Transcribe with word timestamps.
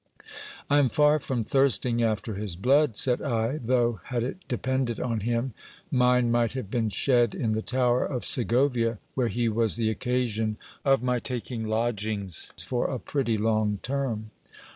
I 0.67 0.79
am 0.79 0.89
far 0.89 1.19
from 1.19 1.43
thirsting 1.43 2.01
after 2.01 2.33
his 2.33 2.55
blood, 2.55 2.97
said 2.97 3.21
I, 3.21 3.57
though 3.59 3.99
had 4.05 4.23
it 4.23 4.37
depended 4.47 4.99
on 4.99 5.19
him, 5.19 5.53
mine 5.91 6.31
might 6.31 6.53
have 6.53 6.71
been 6.71 6.89
shed 6.89 7.35
in 7.35 7.51
the 7.51 7.61
tower 7.61 8.03
of 8.03 8.25
Segovia, 8.25 8.97
where 9.13 9.27
he 9.27 9.47
was 9.47 9.75
the 9.75 9.91
occasion 9.91 10.57
of 10.83 11.03
my 11.03 11.19
taking 11.19 11.67
lodgings 11.67 12.51
for 12.65 12.87
a 12.87 12.97
pretty 12.97 13.37
long 13.37 13.77
term. 13.83 14.31